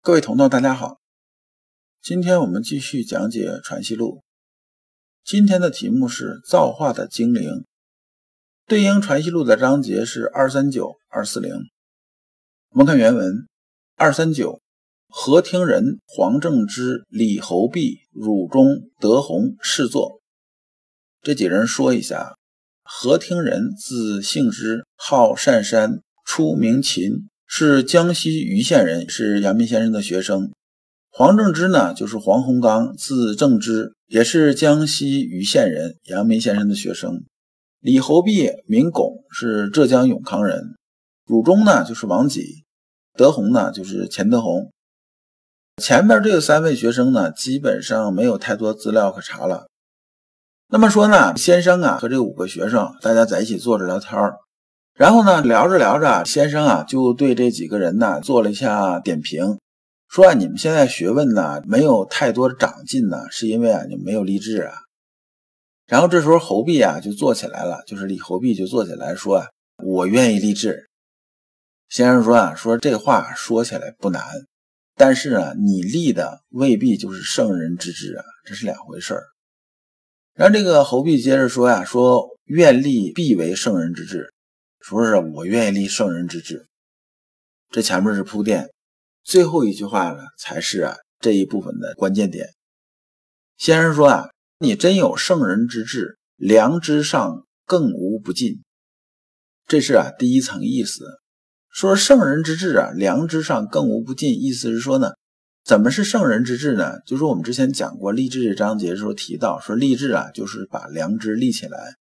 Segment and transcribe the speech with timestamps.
[0.00, 1.00] 各位同道，大家好，
[2.00, 4.20] 今天我们继续讲解《传习录》。
[5.24, 7.66] 今天的题目是造化的精灵，
[8.66, 11.52] 对应《传习录》的章节是二三九、二四零。
[12.70, 13.48] 我们看原文：
[13.96, 14.62] 二三九，
[15.08, 20.22] 何听人、黄正之、李侯弼、汝中、德宏侍坐。
[21.20, 22.36] 这几人说一下。
[22.82, 30.52] 何听人，字幸之，号善山，出名秦，是江西余县人，是阳明先生的学生。
[31.10, 37.24] 黄正之呢，就是黄洪刚，字正之，也是江西余县人，阳明先生的学生。
[37.80, 40.76] 李侯弼名巩，是浙江永康人。
[41.24, 42.64] 汝中呢，就是王己。
[43.16, 44.70] 德宏呢，就是钱德宏。
[45.82, 49.68] 前面这三位学生呢，基本上没有太多资料可查了。
[50.68, 54.20] 那么说呢，先生啊和这五个学生大家在一起坐着聊天，
[54.98, 59.56] 然后呢聊着聊着，先生啊就对这几个人呢做了一下点评，
[60.08, 64.74] 说啊你们现在学问呢没有太多的长进呢，是因为啊你没有立志啊。
[65.86, 69.46] 然后这时候侯弼啊就坐起来了，就是李侯弼就坐起来说啊
[69.84, 70.88] 我愿意立志。
[71.88, 74.20] 先生说啊说这话说起来不难，
[74.96, 79.22] 但是啊你立的未必就是圣人之志啊，这是两回事儿。
[80.34, 84.34] 然后这个侯弼接着说呀，说愿立必为圣人之志，
[84.80, 86.66] 说是我愿意立圣人之志。
[87.70, 88.70] 这前面是铺垫，
[89.22, 92.48] 最后一句话呢才是啊这一部分的关键点。
[93.56, 98.62] 先生说啊，你真有圣人之志，良知上更无不尽。
[99.66, 101.04] 这是啊第一层意思，
[101.70, 105.10] 说圣人之志啊，良知上更无不尽，意思是说呢。
[105.64, 106.94] 怎么是圣人之志呢？
[107.04, 111.96] 就是我们之前讲过立志这章节的时候提到，说立志啊，就是把良知立起来，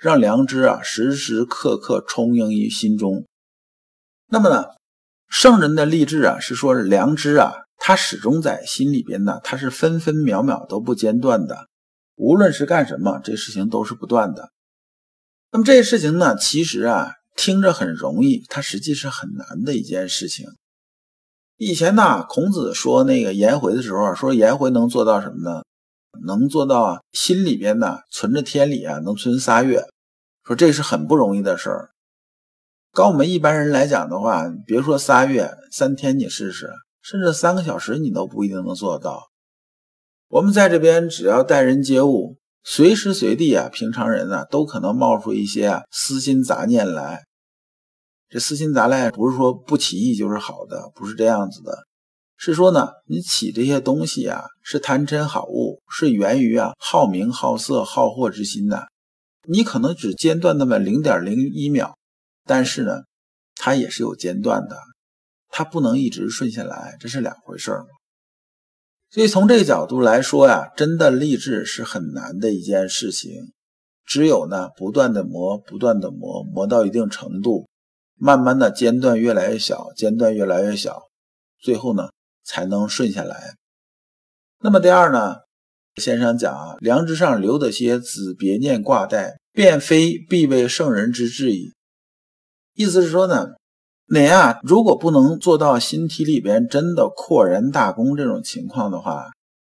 [0.00, 3.26] 让良知啊时时刻刻充盈于心中。
[4.28, 4.64] 那么呢，
[5.28, 11.68] 圣人的立志啊，是说良知啊，它始终在心里边呢，它是分分秒秒都不间断的，
[12.16, 14.50] 无论是干什么，这事情都是不断的。
[15.52, 20.46] 那么这些事情呢，其实啊，听着很容易，它实际是很难的一件事情。
[21.58, 25.62] 以前呢，孔子说那个颜回的时候，说颜回能做到什么呢？
[26.24, 29.84] 能做到啊，心里边呢存着天理啊，能存仨月，
[30.44, 31.90] 说这是很不容易的事儿。
[32.92, 36.70] 跟我们一般人来讲的话，别说仨月，三天你试试，
[37.02, 39.30] 甚至三个小时你都不一定能做到。
[40.28, 47.24] 我们在这边只要待人接物，随时随地啊，平常人呢都可能冒出一些啊私心杂念来。
[48.28, 51.86] 这私心杂念不是说不起意就是好的，不是这样子的，
[52.42, 58.88] 是说呢，你起这些东西啊，是贪嗔好恶，是源于啊好名好色好货之心的。
[59.46, 61.98] 你可能只间断那么零点零一秒，
[62.46, 63.02] 但是呢，
[63.56, 64.78] 它也是有间断的，
[65.50, 67.84] 它不能一直顺下来，这是两回事儿。
[69.10, 73.52] 所以从这个角度来说呀，真的励志是很难的一件事情，
[74.06, 77.68] 只有呢不断的磨，不断的磨，磨到一定程度。
[78.16, 81.02] 慢慢的间断越来越小，间断越来越小，
[81.60, 82.08] 最后呢
[82.50, 83.54] 才能顺下来。
[84.58, 85.36] 那么第二呢，
[85.94, 91.72] 先生讲啊，良知上留的些子别念挂带，便非必为圣人之志矣。
[92.74, 93.50] 意思是说呢，
[94.12, 99.30] 你啊，如果不能做到心体里边真的阔然大公这种情况的话，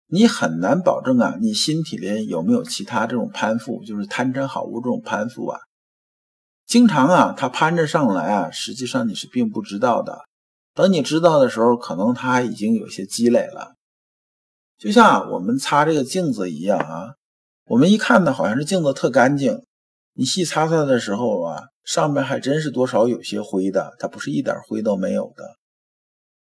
[0.08, 5.60] 你很难保证啊，你心体里有没有其他这种攀附，就是贪嗔好恶这种攀附啊。
[6.68, 10.26] 经常啊，他攀着上来啊，实际上你是并不知道的。
[10.76, 13.76] 等你知道的时候，可能他已经有些积累了。
[14.78, 17.16] 就像我们擦这个镜子一样啊，
[17.66, 19.64] 我们一看呢，好像是镜子特干净。
[20.14, 25.56] 你细擦擦的时候啊，上面还真是多少有些灰的，它不是一点灰都没有的。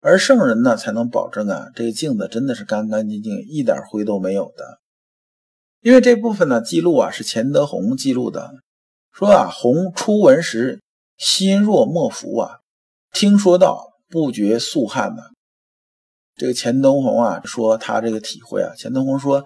[0.01, 4.79] 而圣人呢，才能保证啊，这个镜子真的是干干净净，一点灰都没有的。
[5.81, 8.51] 因为这部分呢，记录啊是钱德洪记录的。
[9.13, 10.81] 说啊，洪初闻时，
[11.17, 12.59] 心若莫服啊。
[13.11, 15.21] 听说到，不觉肃汗呐。
[16.35, 18.73] 这个钱东红啊，说他这个体会啊。
[18.75, 19.45] 钱东红说，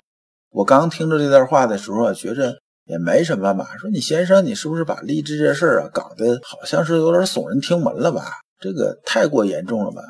[0.51, 3.75] 我刚听着这段话的时候啊，觉着也没什么吧。
[3.77, 8.39] 说你先生，你是不是把励志这事儿啊搞得好像是有点耸人听闻了吧？
[8.59, 10.01] 这个太过严重了吧？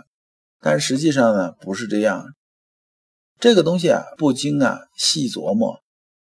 [0.59, 2.25] 但实际上呢，不是这样。
[3.39, 5.79] 这个东西啊，不经啊细琢磨，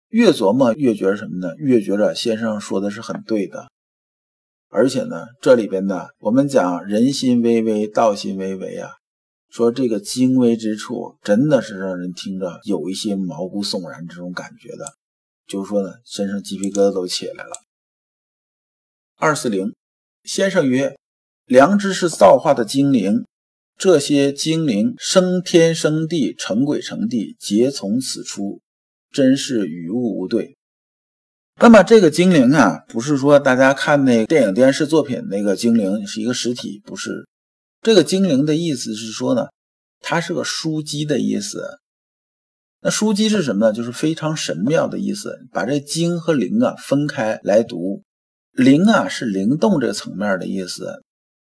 [0.08, 1.54] 越琢磨越觉得什么呢？
[1.56, 3.68] 越觉得先生说的是很对的。
[4.74, 8.88] 而且呢，这里边呢，我们讲人心微微，道心微微啊，
[9.50, 14.86] 说这个精微之处，真的是让人听着有一些毛骨悚然这种感觉的。
[15.46, 17.50] 就是说呢，身上鸡皮疙瘩都起来了。
[19.18, 19.74] 二四零，
[20.24, 20.96] 先生曰
[21.44, 23.26] ：“良知是造化的精灵，
[23.76, 28.62] 这些精灵生天生地，成鬼成地，皆从此出，
[29.10, 30.56] 真是与物无对。”
[31.62, 37.28] 那么这个精灵啊，不是说大家看那电影电视作品那个精灵是一个实体，不是。
[37.82, 39.46] 这个精灵的意思是说呢，
[40.00, 41.78] 它是个枢机的意思。
[42.80, 43.72] 那枢机是什么呢？
[43.72, 45.38] 就是非常神妙的意思。
[45.52, 48.02] 把这精和灵啊分开来读，
[48.50, 51.00] 灵啊是灵动这个层面的意思，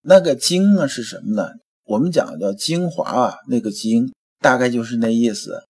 [0.02, 1.48] 那个精啊是什么呢？
[1.86, 4.12] 我们讲叫精华啊，那个精
[4.42, 5.64] 大概就是那意思。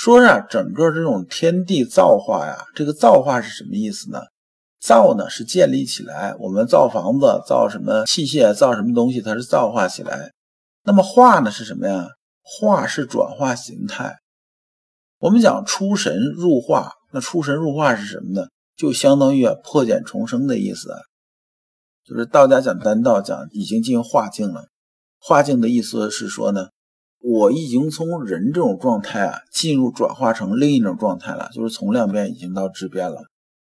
[0.00, 4.20] 说呀，整个这种天地造化呀，这个造化是什么意思呢？
[4.80, 10.30] 造呢是建立起来，我们造房子、造什么器械、造什么东西，它是造化起来。
[10.84, 12.06] 那么化呢是什么呀？
[12.44, 14.16] 化是转化形态。
[15.18, 18.46] 我们讲出神入化，那出神入化是什么呢？
[18.76, 20.90] 就相当于啊破茧重生的意思，
[22.06, 24.68] 就是道家讲丹道讲已经进入化境了。
[25.18, 26.68] 化境的意思是说呢，
[27.20, 33.24] 我已经从人这种状态啊进入转化成另一种状态了，就是从量变已经到质变了。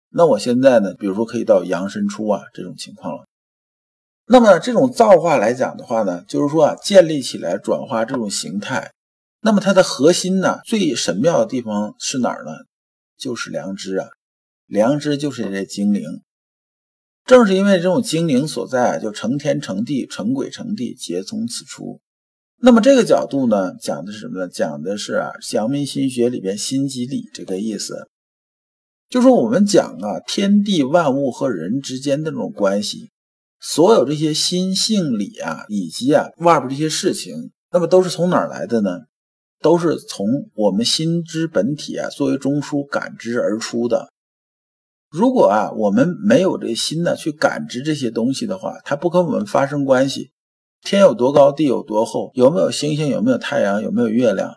[0.09, 3.25] 那我现在呢，比如说可以到阳神出啊这种情况了。
[4.27, 8.91] 那么这种造化来讲的话呢，就是说啊建立起来转化这种形态。
[9.41, 12.51] 那么它的核心呢，最神妙的地方是哪儿呢？
[13.17, 14.07] 就是良知啊，
[14.67, 16.21] 良知就是这精灵。
[17.25, 21.99] 正是因为这种精灵所在啊，就成天成地，成鬼成地，皆从此出。
[22.63, 24.47] 那么这个角度呢，讲的是什么呢？
[24.47, 28.07] 讲的是啊，阳明心学里边心即理这个意思。
[29.09, 33.09] 就说我们讲啊，天地万物和人之间的这种关系，
[33.59, 38.91] 所有这些心性理啊，以及啊外边这些事情，那么都是从哪儿来的呢？
[39.59, 44.11] 都是从我们心之本体啊作为中枢感知而出的。
[45.09, 50.31] 如果啊我们没有这心呢去感知这些东西的话，它不跟我们发生关系。
[50.81, 54.55] 天有多高，地有多厚，有没有星星，有没有太阳，有没有月亮，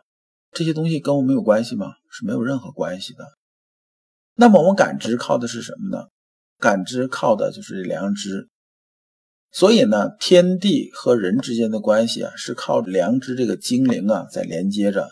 [0.53, 1.93] 这些东西跟我们有关系吗？
[2.11, 3.25] 是没有任何关系的。
[4.37, 6.07] 那么我们感知靠的是什么呢？
[6.59, 8.49] 感知靠的就是良知。
[9.53, 15.11] 所以呢，天地和人之间的关系啊，是靠良知这个精灵啊在连接着。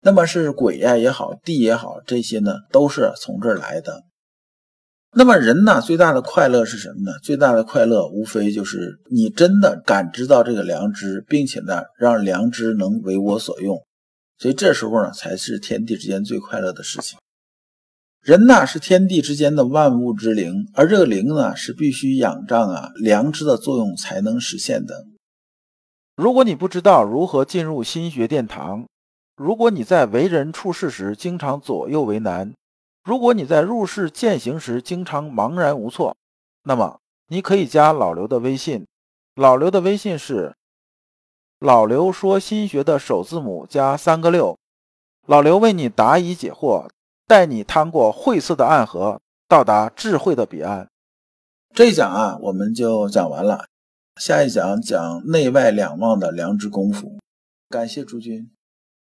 [0.00, 4.02] 那么是鬼呀也好，地也好，这些呢都是从这儿来的。
[5.16, 7.16] 那么人呢，最大的快乐是什么呢？
[7.22, 13.80] 最大的快乐无非就是你真的感知到这个良知，并且呢，让良知能为我所用。
[14.38, 17.18] 所以这时候呢，才是天地之间最快乐的事情。
[18.20, 25.04] 人呐是天地之间的万物之灵，而这个灵呢是必须仰仗啊良知的作用才能实现的。
[26.16, 28.86] 如果你不知道如何进入心学殿堂，
[29.36, 32.52] 如果你在为人处事时经常左右为难，
[33.04, 36.16] 如果你在入世践行时经常茫然无措，
[36.62, 38.86] 那么你可以加老刘的微信。
[39.34, 40.54] 老刘的微信是
[41.58, 44.58] 老刘说心学的首字母加三个六，
[45.26, 46.88] 老刘为你答疑解惑。
[47.26, 49.18] 带你趟过晦涩的暗河，
[49.48, 50.90] 到达智慧的彼岸。
[51.74, 53.64] 这一讲啊，我们就讲完了。
[54.20, 57.18] 下一讲讲内外两忘的良知功夫。
[57.70, 58.53] 感谢诸君。